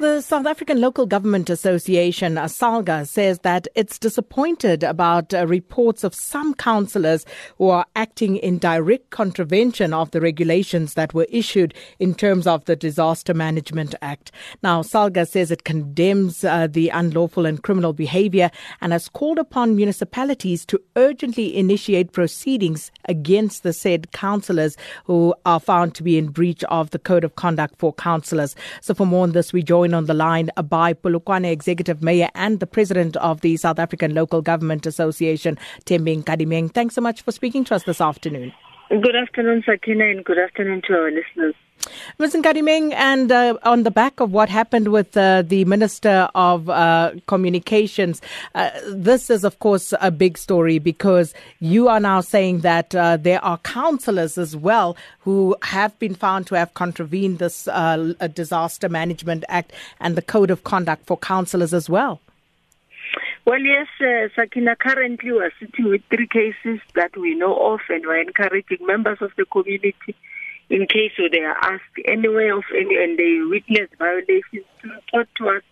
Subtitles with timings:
[0.00, 6.14] The South African Local Government Association, SALGA, says that it's disappointed about uh, reports of
[6.14, 12.14] some councillors who are acting in direct contravention of the regulations that were issued in
[12.14, 14.30] terms of the Disaster Management Act.
[14.62, 19.74] Now, SALGA says it condemns uh, the unlawful and criminal behaviour and has called upon
[19.74, 24.76] municipalities to urgently initiate proceedings against the said councillors
[25.06, 28.54] who are found to be in breach of the Code of Conduct for Councillors.
[28.80, 32.60] So, for more on this, we join on the line by Polokwane Executive Mayor and
[32.60, 36.72] the President of the South African Local Government Association, Thembi Nkadimeng.
[36.72, 38.52] Thanks so much for speaking to us this afternoon.
[38.88, 41.54] Good afternoon, Sakina, and good afternoon to our listeners.
[42.18, 42.34] Ms.
[42.34, 47.12] Nkadimeng, and uh, on the back of what happened with uh, the Minister of uh,
[47.26, 48.22] Communications,
[48.54, 53.18] uh, this is, of course, a big story because you are now saying that uh,
[53.18, 58.88] there are councillors as well who have been found to have contravened this uh, Disaster
[58.88, 59.70] Management Act
[60.00, 62.20] and the Code of Conduct for councillors as well.
[63.44, 68.04] Well, yes, uh, Sakina, currently we're sitting with three cases that we know of, and
[68.04, 70.14] we're encouraging members of the community
[70.70, 75.48] in case they are asked anywhere of any and they witness violations to report to
[75.48, 75.62] us.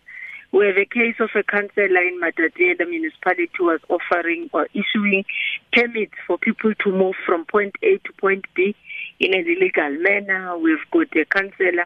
[0.53, 5.25] We have a case of a councillor in Matatiele, the municipality was offering or issuing
[5.73, 8.75] permits for people to move from point A to point B
[9.21, 10.57] in an illegal manner.
[10.57, 11.85] We've got a councillor,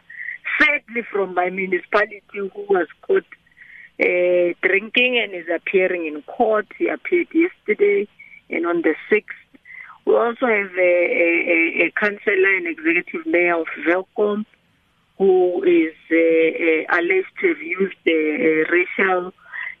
[0.57, 3.25] sadly from my municipality, who was caught
[4.01, 6.67] uh, drinking and is appearing in court.
[6.77, 8.07] He appeared yesterday
[8.49, 9.23] and on the 6th.
[10.05, 14.45] We also have a, a, a councillor and executive mayor of Welkom
[15.17, 17.95] who is uh, uh, alleged to have used
[18.71, 19.31] racial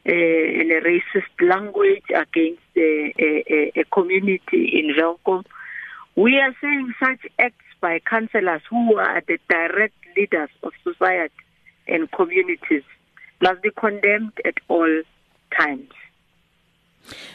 [0.05, 5.43] and racist language against a, a, community in Welkom.
[6.15, 11.33] We are saying such acts by councillors who are the direct leaders of society
[11.87, 12.83] and communities
[13.41, 15.01] must be condemned at all
[15.57, 15.89] times.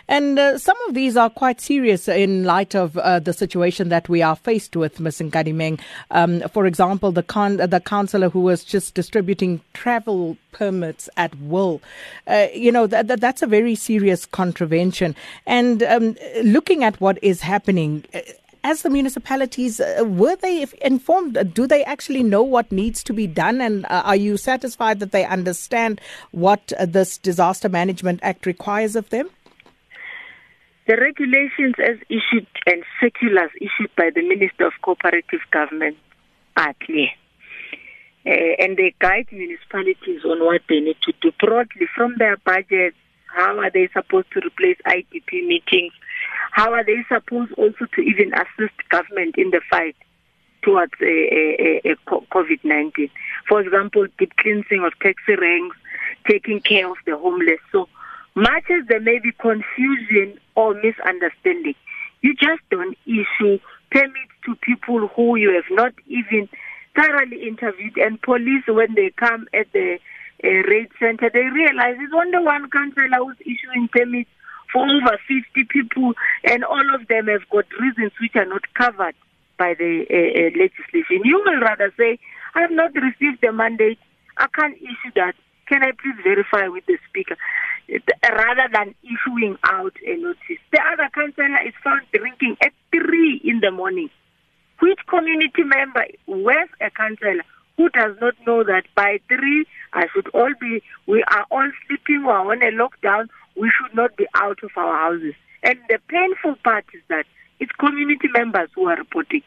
[0.08, 4.08] And uh, some of these are quite serious in light of uh, the situation that
[4.08, 5.18] we are faced with, Ms.
[5.18, 5.80] Nkadimeng.
[6.10, 11.82] Um, for example, the, con- the councillor who was just distributing travel permits at will.
[12.26, 15.16] Uh, you know, th- th- that's a very serious contravention.
[15.46, 18.20] And um, looking at what is happening, uh,
[18.66, 21.54] as the municipalities, uh, were they informed?
[21.54, 23.60] Do they actually know what needs to be done?
[23.60, 26.00] And uh, are you satisfied that they understand
[26.32, 29.30] what uh, this Disaster Management Act requires of them?
[30.88, 35.96] The regulations as issued and circulars issued by the Minister of Cooperative Government
[36.56, 37.10] are clear.
[38.26, 42.96] Uh, and they guide municipalities on what they need to do broadly from their budgets.
[43.32, 45.92] How are they supposed to replace IDP meetings?
[46.52, 49.96] How are they supposed also to even assist government in the fight
[50.62, 53.10] towards a, a, a COVID 19?
[53.48, 55.76] For example, deep cleansing of taxi ranks,
[56.28, 57.60] taking care of the homeless.
[57.72, 57.88] So,
[58.34, 61.74] much as there may be confusion or misunderstanding,
[62.22, 63.58] you just don't issue
[63.90, 66.48] permits to people who you have not even
[66.94, 67.96] thoroughly interviewed.
[67.96, 69.98] And police, when they come at the
[70.42, 74.30] uh, raid center, they realize it's only one councillor who's issuing permits
[74.76, 76.12] for over 50 people,
[76.44, 79.14] and all of them have got reasons which are not covered
[79.56, 81.24] by the uh, uh, legislation.
[81.24, 82.18] You will rather say,
[82.54, 83.98] I have not received the mandate,
[84.36, 85.34] I can't issue that.
[85.66, 87.38] Can I please verify with the speaker?
[87.88, 90.60] Rather than issuing out a notice.
[90.70, 94.10] The other councillor is found drinking at 3 in the morning.
[94.80, 97.42] Which community member, where's a councillor
[97.78, 99.64] who does not know that by 3
[99.94, 103.94] I should all be, we are all sleeping, we are on a lockdown, we should
[103.94, 105.34] not be out of our houses.
[105.62, 107.26] And the painful part is that
[107.58, 109.42] it's community members who are reporting.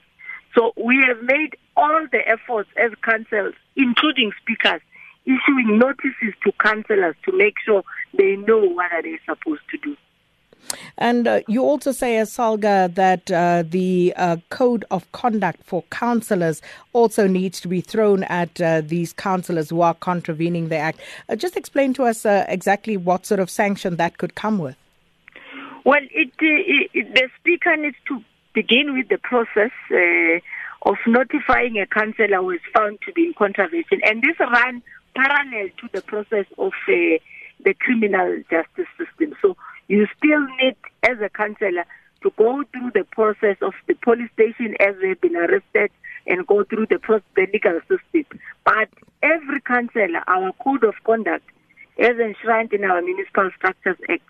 [0.55, 4.81] So we have made all the efforts as councils, including speakers,
[5.25, 7.83] issuing notices to councillors to make sure
[8.17, 9.95] they know what they are they supposed to do.
[10.97, 15.83] And uh, you also say, as Salga, that uh, the uh, code of conduct for
[15.91, 16.61] councillors
[16.93, 20.99] also needs to be thrown at uh, these councillors who are contravening the act.
[21.27, 24.75] Uh, just explain to us uh, exactly what sort of sanction that could come with.
[25.85, 28.21] Well, it, it, the speaker needs to
[28.53, 29.71] begin with the process
[30.83, 34.83] of notifying a councillor who is found to be in contravention, and this runs
[35.15, 39.35] parallel to the process of the criminal justice system.
[39.41, 39.55] So
[39.89, 41.85] you still need, as a councillor,
[42.21, 45.91] to go through the process of the police station as they've been arrested
[46.27, 48.39] and go through the, process, the legal system.
[48.63, 48.89] But
[49.23, 51.43] every councillor, our code of conduct,
[51.97, 54.21] as enshrined in our Municipal Structures Act,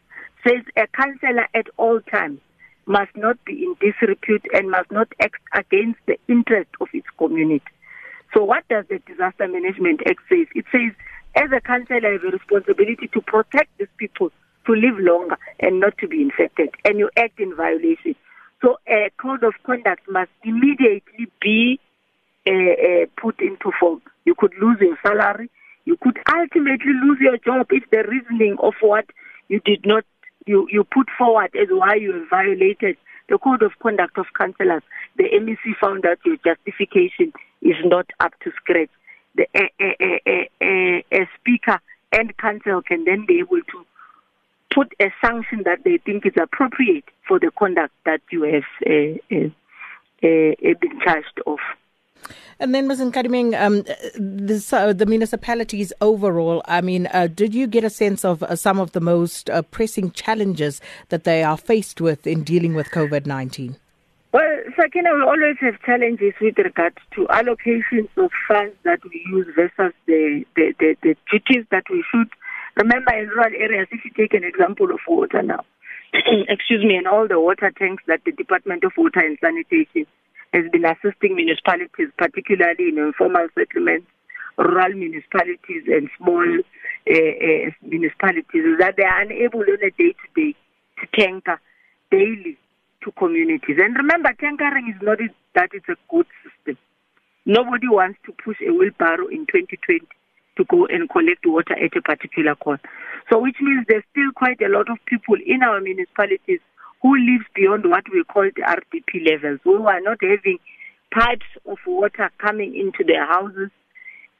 [0.48, 2.40] says a councillor at all times
[2.86, 7.66] must not be in disrepute and must not act against the interest of its community.
[8.34, 10.48] So what does the Disaster Management Act say?
[10.56, 10.94] It says
[11.36, 14.32] as a council, I have a responsibility to protect these people
[14.70, 18.16] to live longer and not to be infected, and you act in violation.
[18.62, 21.80] So a code of conduct must immediately be
[22.48, 24.02] uh, uh, put into form.
[24.26, 25.50] You could lose your salary.
[25.86, 29.06] You could ultimately lose your job if the reasoning of what
[29.48, 30.04] you did not
[30.46, 34.84] you, you put forward as why you have violated the code of conduct of councillors.
[35.18, 38.90] The MEC found that your justification is not up to scratch.
[39.36, 41.80] The a, a, a, a speaker
[42.12, 43.86] and council can then be able to
[44.74, 49.36] put a sanction that they think is appropriate for the conduct that you have uh,
[49.36, 49.48] uh,
[50.24, 51.60] uh, been charged of.
[52.62, 53.00] And then, Ms.
[53.00, 53.86] Nkadimeng, um,
[54.16, 58.58] this, uh, the municipalities overall, I mean, uh, did you get a sense of uh,
[58.58, 62.92] some of the most uh, pressing challenges that they are faced with in dealing with
[62.92, 63.78] COVID 19?
[64.34, 69.48] Well, Sakina, we always have challenges with regard to allocations of funds that we use
[69.56, 72.30] versus the, the, the, the duties that we should.
[72.76, 75.66] Remember, in rural areas, if you take an example of water now,
[76.14, 80.06] excuse me, and all the water tanks that the Department of Water and Sanitation
[80.54, 84.08] has been assisting municipalities, particularly in informal settlements,
[84.58, 90.28] rural municipalities, and small uh, uh, municipalities, that they are unable on a day to
[90.36, 90.56] day
[91.00, 91.60] to tanker
[92.12, 92.58] daily
[93.04, 93.78] to communities.
[93.80, 95.20] And remember, tankering is not
[95.56, 96.78] that it's a good system.
[97.46, 100.06] Nobody wants to push a wheelbarrow in 2020
[100.58, 102.82] to go and collect water at a particular corner.
[103.32, 106.60] So, which means there's still quite a lot of people in our municipalities
[107.02, 110.60] who lives beyond what we call the RDP levels, who are not having
[111.12, 113.70] pipes of water coming into their houses,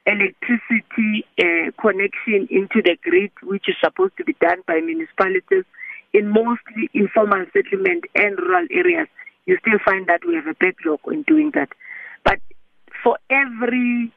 [0.06, 5.64] electricity uh, connection into the grid, which is supposed to be done by municipalities
[6.12, 9.08] in mostly informal settlement and rural areas.
[9.46, 11.68] You still find that we have a backlog in doing that.
[12.24, 12.40] But
[13.02, 14.12] for every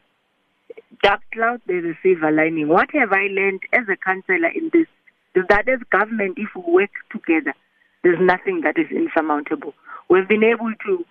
[1.01, 2.67] dark cloud, there's a silver lining.
[2.67, 4.87] What have I learned as a councillor in this?
[5.35, 7.53] Is that as government, if we work together,
[8.03, 9.73] there's nothing that is insurmountable.
[10.09, 11.05] We've been able to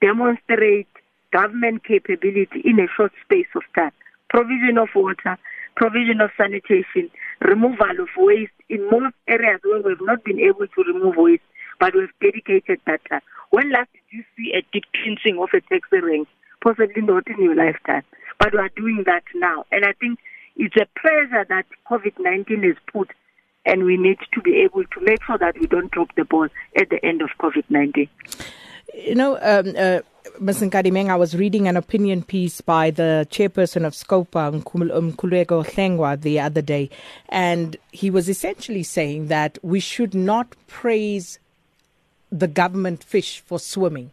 [0.00, 0.88] demonstrate
[1.32, 3.92] government capability in a short space of time.
[4.30, 5.38] Provision of water,
[5.76, 7.10] provision of sanitation,
[7.40, 11.42] removal of waste in most areas where we've not been able to remove waste,
[11.78, 13.22] but we've dedicated that time.
[13.50, 16.28] When last did you see a deep cleansing of a taxi rank?
[16.62, 18.02] Possibly not in your lifetime.
[18.38, 19.64] But we are doing that now.
[19.72, 20.18] And I think
[20.56, 23.10] it's a pressure that COVID 19 has put
[23.68, 26.48] and we need to be able to make sure that we don't drop the ball
[26.76, 28.08] at the end of COVID 19.
[28.94, 30.00] You know, um, uh,
[30.40, 30.62] Ms.
[30.62, 36.40] Nkadimeng, I was reading an opinion piece by the chairperson of Scopa, Mkhuleko Hlengwa, the
[36.40, 36.88] other day,
[37.28, 41.38] and he was essentially saying that we should not praise
[42.30, 44.10] the government fish for swimming.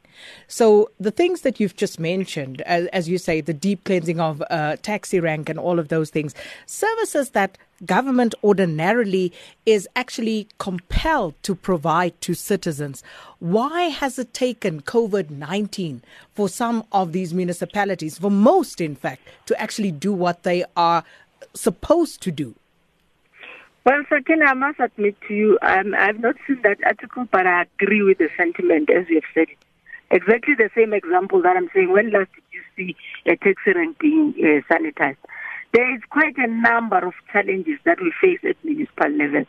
[0.48, 4.42] So the things that you've just mentioned, as, as you say, the deep cleansing of
[4.50, 6.34] uh, taxi rank and all of those things,
[6.66, 9.34] services that government ordinarily
[9.66, 13.04] is actually compelled to provide to citizens.
[13.40, 16.02] Why has it taken COVID 19
[16.34, 21.04] for some of these municipalities, for most in fact, to actually do what they are
[21.54, 22.56] supposed to do?
[23.86, 27.66] Well, Sakina, I must admit to you, um, I've not seen that article, but I
[27.80, 29.56] agree with the sentiment as you have said.
[30.10, 31.92] Exactly the same example that I'm saying.
[31.92, 32.96] When last did you see
[33.32, 35.18] a taxi rank being uh, sanitized?
[35.72, 39.46] There is quite a number of challenges that we face at municipal level.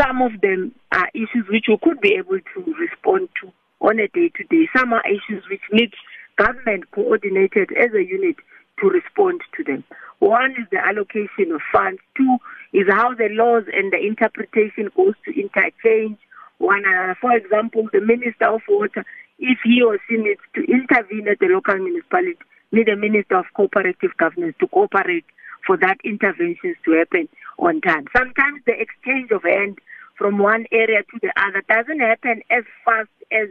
[0.00, 4.06] Some of them are issues which we could be able to respond to on a
[4.06, 4.68] day to day.
[4.76, 5.92] Some are issues which need
[6.36, 8.36] government coordinated as a unit
[8.80, 9.84] to respond to them.
[10.18, 12.00] One is the allocation of funds.
[12.16, 12.38] Two
[12.72, 16.18] is how the laws and the interpretation goes to interchange
[16.58, 17.16] one another.
[17.20, 19.04] For example, the Minister of Water,
[19.38, 22.38] if he or she needs to intervene at the local municipality,
[22.72, 25.24] need a Minister of Cooperative Governance to cooperate
[25.66, 27.28] for that interventions to happen
[27.58, 28.06] on time.
[28.16, 29.78] Sometimes the exchange of hand
[30.16, 33.48] from one area to the other doesn't happen as fast as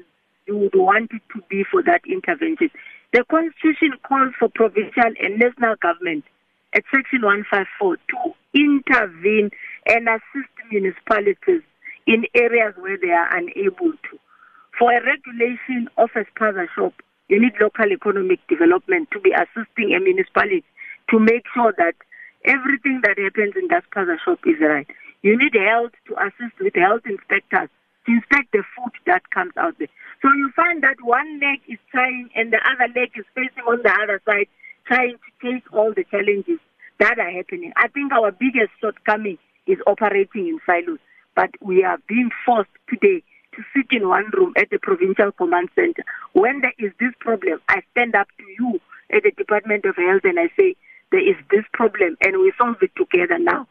[0.48, 2.70] you would want it to be for that intervention.
[3.14, 6.26] The Constitution calls for provincial and national government
[6.74, 9.52] at Section 154 to intervene
[9.86, 11.62] and assist municipalities
[12.08, 14.20] in areas where they are unable to.
[14.80, 16.94] For a regulation of a spaza shop,
[17.30, 20.64] you need local economic development to be assisting a municipality
[21.12, 21.94] to make sure that
[22.46, 24.88] everything that happens in that spaza shop is right.
[25.22, 27.70] You need health to assist with health inspectors
[28.08, 29.88] to inspect the food that comes out there.
[30.24, 33.82] So you find that one leg is trying and the other leg is facing on
[33.84, 34.48] the other side,
[34.86, 36.60] trying to take all the challenges
[37.00, 37.74] that are happening.
[37.76, 39.38] I think our biggest shortcoming
[39.68, 41.00] is operating in silos,
[41.36, 43.22] but we are being forced today
[43.56, 46.06] to sit in one room at the provincial command center.
[46.32, 48.80] When there is this problem, I stand up to you
[49.12, 50.78] at the Department of Health and I say,
[51.12, 53.68] there is this problem and we solve it together now.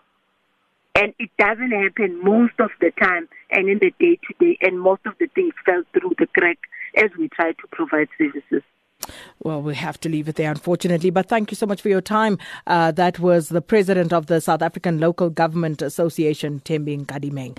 [0.94, 4.80] And it doesn't happen most of the time and in the day to day, and
[4.80, 6.58] most of the things fell through the crack
[6.96, 8.62] as we try to provide services.
[9.42, 11.10] Well, we have to leave it there, unfortunately.
[11.10, 12.38] But thank you so much for your time.
[12.66, 17.58] Uh, that was the president of the South African Local Government Association, Thembi Nkadimeng.